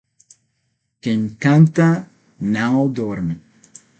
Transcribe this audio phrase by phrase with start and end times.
[0.99, 2.09] Quem canta
[2.39, 3.39] não dorme